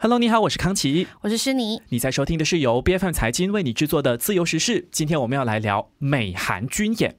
[0.00, 1.82] Hello，你好，我是康琪，我是诗妮。
[1.88, 4.86] 你在收听的是由 B F M 财经为你制作的自由时事。
[4.92, 7.16] 今天我们要来聊美韩军演。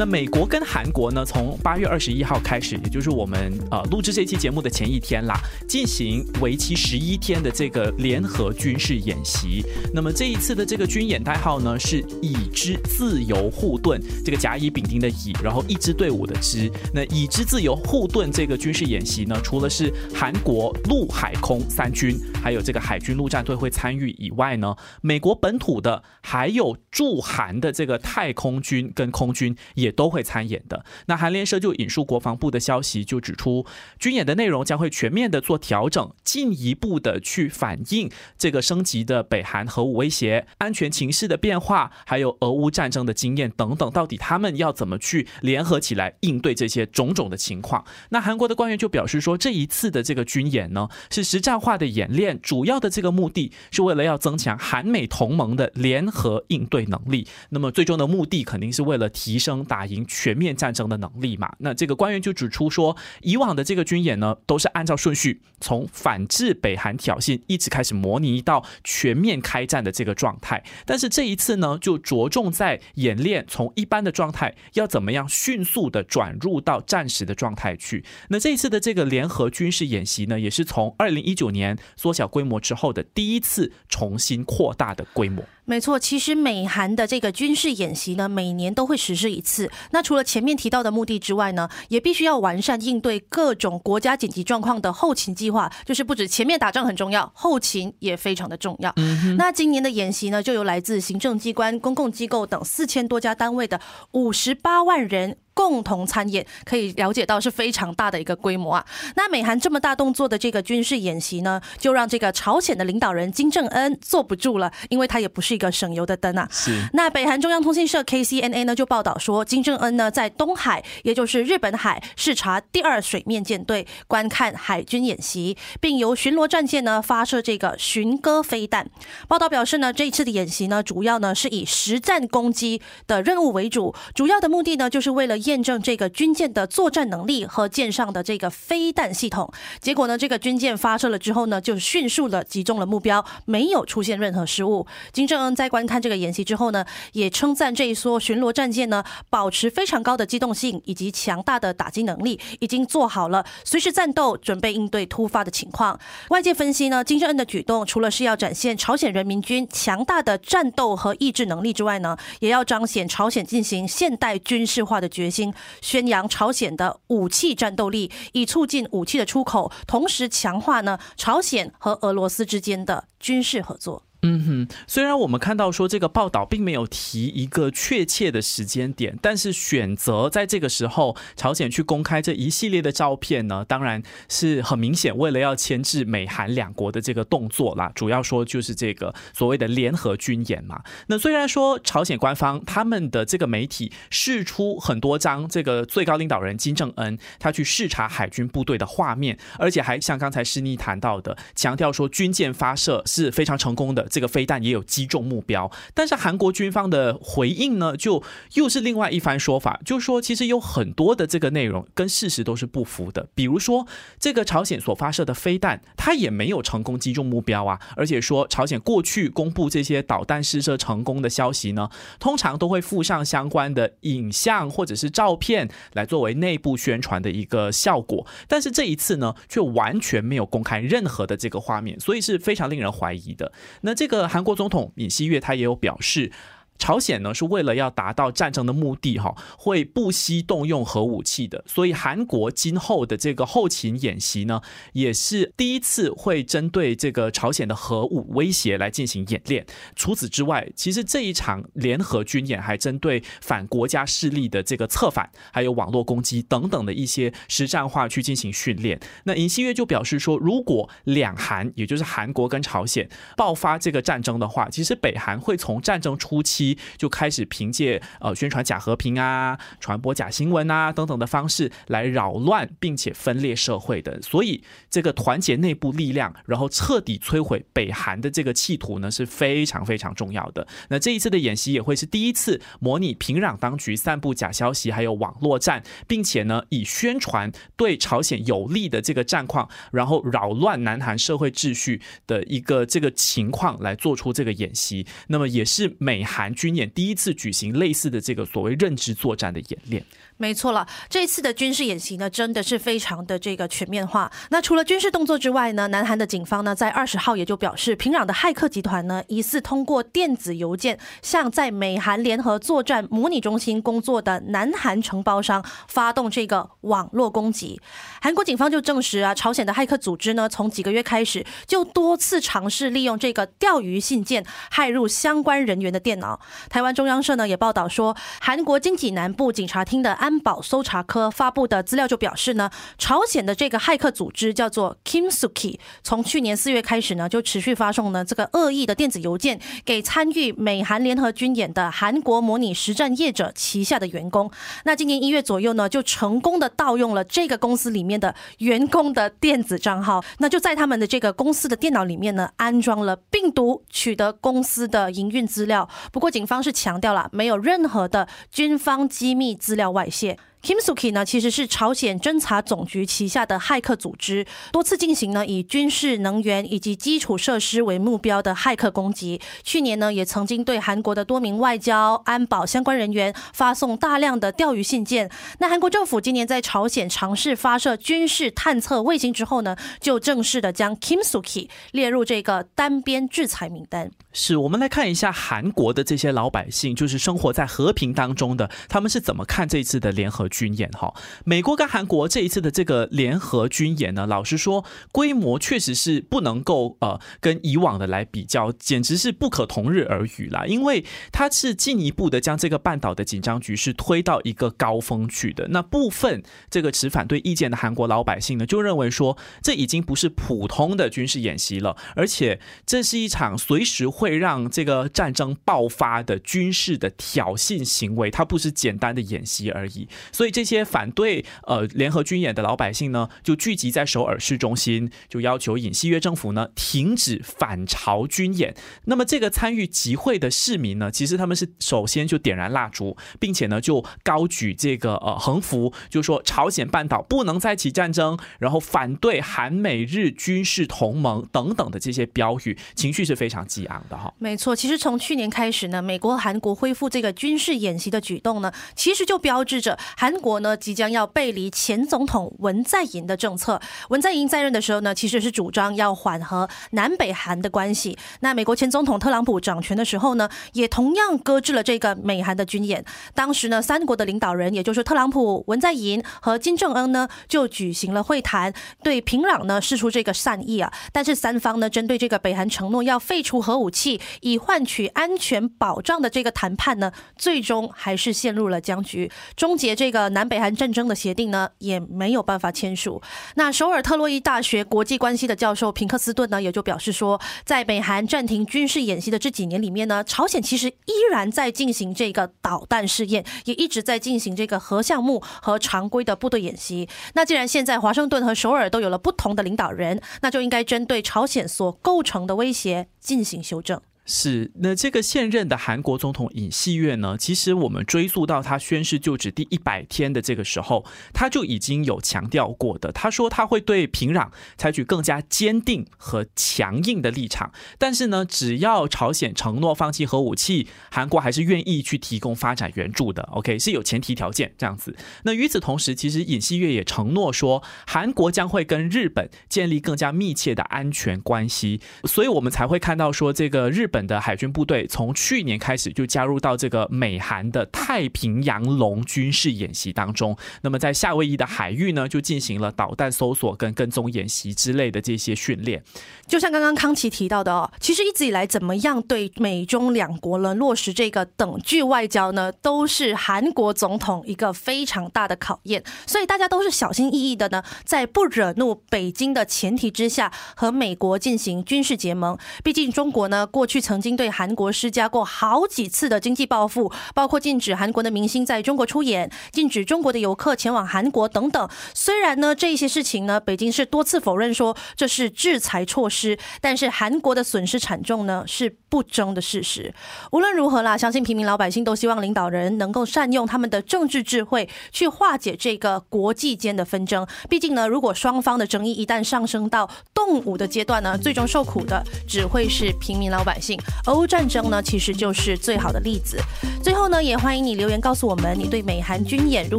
[0.00, 5.38] 那美国跟韩国呢，从八月二十一号开始，也就是我们呃录制这期节目的前一天啦，
[5.68, 9.62] 进行为期十一天的这个联合军事演习。
[9.92, 16.72] 那么这一次的这个军演代号呢是已知自由护盾，这个甲乙丙丁的乙，然后一支队伍的支。
[16.94, 29.89] 那已知自由护盾这个军事演习呢，除了是韩国陆海空三军，还有这个海军陆战队会参与以外呢，美国本土的还有驻韩的这个太空军跟空军也。
[29.90, 30.84] 都会参演的。
[31.06, 33.66] 那韩联社就引述国防部的消息，就指出
[33.98, 43.90] 军演的内容将会全面的做调整，进一步的去反映这个升级的北韩核武威胁、安全情势的变化，还有俄乌战争的经验等等。
[43.90, 47.84] 到底他们要怎么去联合起来应对这些种种的情况？
[48.10, 57.26] 那韩国的官员就表示说，这一次的这个军演呢，是实战化的演练，主要的这个目的是为了要增强韩美同盟的联合应对能力。
[57.50, 59.79] 那么最终的目的肯定是为了提升打。
[59.80, 61.50] 打赢全面战争的能力嘛？
[61.60, 70.62] 那这个官员就指出说，以往的这个军演呢，都是按照顺序，从反制北韩挑衅一直开始模拟到全面开战的这个状态。
[70.84, 78.04] 但是这一次呢，就着重在演练从一般的状态要怎么样迅速的转入到战时的状态去。
[78.28, 85.42] 那这一次的这个联合军事演习呢，也是从二零一九年缩小规模之后的第一次重新扩大的规模。
[85.64, 89.69] 没错，其实美韩的这个军事演习呢，每年都会实施一次。
[89.90, 95.70] 那除了前面提到的目的之外呢，也必须要完善应对各种国家紧急状况的后勤计划。
[95.84, 98.94] 就是不止前面打仗很重要，后勤也非常的重要。
[99.36, 103.80] 那今年的演习呢，就由来自行政机关、公共机构等四千多家单位的
[104.12, 105.36] 五十八万人。
[105.60, 108.86] 共同参演，可以了解到是非常大的一个规模啊。
[109.14, 116.48] 那美韩这么大动作的这个军事演习呢，就让这个朝鲜的领导人金正恩坐不住了，因为他也不是一个省油的灯啊。
[116.50, 116.80] 是。
[116.94, 128.88] 那北韩中央通讯社 KCNA 呢就报道说，金正恩呢在东海，也就是日本海视察第二水面舰队，观看海军演习，并由巡逻战舰呢发射这个巡歌飞弹。
[129.28, 135.36] 报道表示呢，这一次的演习呢，主要呢是以实战攻击的任务为主，主要的目的呢就是为了。
[135.50, 144.86] 验证这个军舰的作战能力和舰上的这个飞弹系统，结果呢，这个军舰发射了之后呢，就迅速的击中了目标，没有出现任何失误。
[145.12, 146.84] 金正恩在观看这个演习之后呢，
[147.14, 155.98] 也称赞这一艘巡逻战舰呢，保持非常高的机动性以及强大的打击能力，已经做好了随时战斗，准备应对突发的情况。
[156.28, 165.39] 外界分析呢，金正恩的举动除了是要展现朝鲜人民军强大的战斗和意志能力之外呢，也要彰显朝鲜进行现代军事化的决心。
[165.80, 174.02] 宣扬朝鲜的武器战斗力，以促进武器的出口，同时强化呢朝鲜和俄罗斯之间的军事合作。
[174.22, 187.90] 嗯哼，虽然我们看到说这个报道并没有提一个确切的时间点，但是选择在这个时候朝鲜去公开这一系列的照片呢，当然是很明显为了要牵制美韩两国的这个动作啦。
[187.94, 190.82] 主要说就是这个所谓的联合军演嘛。
[191.06, 204.09] 那虽然说朝鲜官方他们的这个媒体释出很多张这个最高领导人金正恩他去视察海军部队的画面，而且还像刚才施妮谈到的，强调说军舰发射是非常成功的。
[204.10, 208.22] 这个飞弹也有击中目标，但是韩国军方的回应呢，就
[208.54, 213.28] 又是另外一番说法，就是说其实有很多的这个内容跟事实都是不符的。
[213.34, 213.86] 比如说，
[214.18, 221.88] 这个朝鲜所发射的飞弹，它也没有成功击中目标啊，而且说朝鲜过去公布这些导弹试射成功的消息呢，
[222.18, 233.52] 通常都会附上相关的影像或者是照片来作为内部宣传的一个效果，但是这一次呢，却完全没有公开任何的这个画面，所以是非常令人怀疑的。
[233.82, 236.32] 那这个韩国总统尹锡悦他也有表示。
[236.80, 241.62] 朝鲜呢是为了要达到战争的目的，哈，会不惜动用核武器的。
[241.66, 244.62] 所以韩国今后的这个后勤演习呢，
[244.94, 249.66] 也是第一次会针对这个朝鲜的核武威胁来进行演练。
[249.94, 258.98] 除此之外，其实这一场联合军演还针对反国家势力的这个策反，还有网络攻击等等的一些实战化去进行训练。
[259.24, 263.06] 那尹锡悦就表示说，如果两韩，也就是韩国跟朝鲜
[263.36, 266.69] 爆发这个战争的话，其实北韩会从战争初期。
[266.96, 274.20] 就开始凭借呃宣传假和平啊、传播假新闻啊等等的方式来扰乱并且分裂社会的。
[274.22, 280.66] 所以这个团结内部力量，然后彻底摧毁北韩的这个企图呢是非常非常重要的。
[280.88, 295.06] 那这一次的演习也会是第一次模拟平壤当局散布假消息还有网络战，并且呢以宣传对朝鲜有利的这个战况，然后扰乱南韩社会秩序的一个这个情况来做出这个演习。
[295.28, 300.04] 那么也是美韩军演第一次举行类似的这个所谓认知作战的演练。
[300.36, 304.30] 没错了，这次的军事演习呢，真的是非常的这个全面化。
[304.50, 317.80] 那除了军事动作之外呢，南韩的警方呢，在二十号也就表示，平壤的骇客集团呢，疑似通过电子邮件向在美韩联合作战模拟中心工作的南韩承包商发动这个网络攻击。
[318.20, 326.40] 韩国警方就证实啊，朝鲜的骇客组织呢，从几个月开始就多次尝试利用这个钓鱼信件骇入相关人员的电脑。
[326.68, 344.50] 台湾中央社呢也报道说，韩国经济南部警察厅的安保搜查科发布的资料就表示呢，朝鲜的这个骇客组织叫做 Kimsuki，从去年四月开始呢，就持续发送呢这个恶意的电子邮件给参与美韩联合军演的韩国模拟实战业者旗下的员工。
[344.84, 355.88] 那今年一月左右呢，就成功的盗用了这个公司里面的员工的电子账号，那就在他们的这个公司的电脑里面呢，安装了病毒，取得公司的营运资料。
[356.12, 360.38] 不过警方是强调了，没有任何的军方机密资料外泄。
[360.62, 369.40] Kimsuki 呢，其实是朝鲜侦察总局旗下的骇客组织，多次进行呢以军事、能源以及基础设施为目标的骇客攻击。
[369.62, 375.30] 去年呢，也曾经对韩国的多名外交、安保相关人员发送大量的钓鱼信件。
[375.60, 384.10] 那韩国政府今年在朝鲜尝试发射军事探测卫星之后呢，就正式的将 Kimsuki 列入这个单边制裁名单。
[384.32, 390.90] 是我们来看一下韩国的这些老百姓，就是生活在和平当中的，他们是怎么看这次的联合军演？
[390.90, 391.14] 哈，
[391.44, 400.66] 美国跟韩国这一次的这个联合军演呢，老实说，规模确实是不能够呃跟以往的来比较，简直是不可同日而语啦。
[400.66, 401.02] 因为
[401.32, 405.68] 它是进一步的将这个半岛的紧张局势推到一个高峰去的。
[405.68, 414.10] 那部分这个持反对意见的韩国老百姓呢，就认为说，这已经不是普通的军事演习了，而且这是一场随时。
[414.10, 420.08] 会让这个战争爆发的军事的挑衅行为，它不是简单的演习而已。
[420.40, 428.74] 所以这些反对呃联合军演的老百姓呢，就聚集在首尔市中心，就要求尹锡悦政府呢停止反朝军演。
[429.04, 444.32] 那么这个参与集会的市民呢，其实他们是首先就点燃蜡烛，并且呢就高举这个呃横幅，就说朝鲜半岛不能再起战争，然后反对韩美日军事同盟等等的这些标语，情绪是非常激昂的哈。
[444.38, 453.80] 没错，其实从去年开始呢，美国、韩国恢复这个军事演习的举动呢，其实就标志着韩韩国呢即将要背离前总统文在寅的政策。
[454.10, 458.16] 文在寅在任的时候呢，其实是主张要缓和南北韩的关系。
[458.38, 463.04] 那美国前总统特朗普掌权的时候呢，也同样搁置了这个美韩的军演。
[463.34, 468.72] 当时呢，三国的领导人，也就是特朗普、文在寅和金正恩呢，就举行了会谈，
[469.02, 470.92] 对平壤呢示出这个善意啊。
[471.12, 474.20] 但是三方呢，针对这个北韩承诺要废除核武器。
[474.42, 479.28] 以换取安全保障的这个谈判呢，最终还是陷入了僵局。
[479.56, 483.20] 终结这个南北韩战争的协定呢，也没有办法签署。
[483.54, 497.08] 那首尔特洛伊大学国际关系的教授平克斯顿呢，也就表示说，在北韩暂停军事演习的这几年里面呢，朝鲜其实依然在进行这个导弹试验，也一直在进行这个核项目和常规的部队演习。
[497.34, 504.00] 那既然现在华盛顿和首尔都有了不同的领导人，那就应该针对朝鲜所构成的威胁进行修正。
[504.32, 507.36] 是，那这个现任的韩国总统尹锡悦呢？
[507.36, 513.10] 其实我们追溯到他宣誓就职第一百天的这个时候，他就已经有强调过的。
[513.10, 523.42] 他说他会对平壤采取更加坚定和强硬的立场，但是呢，只要朝鲜承诺放弃核武器，韩国还是愿意去提供发展援助的。
[523.50, 525.16] OK，是有前提条件这样子。
[525.42, 534.19] 那与此同时，其实尹锡悦也承诺说，韩国将会跟日本建立更加密切的安全关系，所以我们才会看到说这个日本。
[534.26, 540.56] 的海军部队从去年开始就加入到这个美韩的太平洋龙军事演习当中。
[540.82, 546.02] 那么在夏威夷的海域呢，就进行了导弹搜索跟跟踪演习之类的这些训练。
[546.48, 556.02] 就像刚刚康琪提到的哦，其实一直以来怎么样对美中两国呢落实这个等距外交呢，都是韩国总统一个非常大的考验。
[556.26, 562.58] 所以大家都是小心翼翼的呢，在不惹怒北京的前提之下，和美国进行军事结盟。
[562.82, 564.00] 毕竟中国呢过去。
[564.00, 571.88] 曾曾经对韩国施加过好几次的经济报复，包括禁止韩国的明星在中国出演，禁止中国的游客前往韩国等等。
[572.12, 580.12] 虽然呢，这些事情呢，北京是多次否认说这是制裁措施，但是韩国的损失惨重呢，是不争的事实。
[580.50, 587.46] 无论如何啦，相信平民老百姓都希望领导人能够善用他们的政治智慧去化解这个国际间的纷争。
[587.68, 593.89] 毕竟呢，如果双方的争议一旦上升到动武的阶段呢，最终受苦的只会是平民老百姓。
[594.26, 596.58] 俄乌战争呢，其实就是最好的例子。
[597.02, 599.98] 最后呢，也欢迎你留言告诉我们你对美韩军演如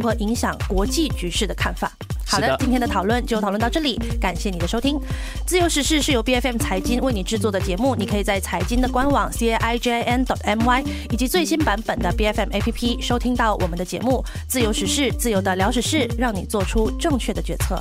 [0.00, 1.90] 何影响国际局势的看法。
[2.24, 4.98] 好的，今天的讨论就讨论到这里，感谢你的收听。
[5.46, 12.24] 自由时事是由 B F M 财经为你制作的节目，你可以在财经的官网 c a i j i n dot m y 以及最新版本的 B
[12.24, 14.24] F M A P P 收听到我们的节目。
[14.48, 17.78] 自由时事，自由的聊时事，让你做出正确的决策。